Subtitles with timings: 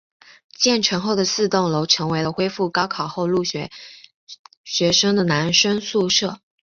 [0.57, 3.69] 建成后的四栋楼成为了恢复高考后入学
[4.63, 6.39] 学生的男生宿舍。